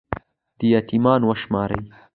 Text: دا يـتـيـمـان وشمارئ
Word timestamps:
دا 0.59 0.67
يـتـيـمـان 0.71 1.21
وشمارئ 1.29 1.79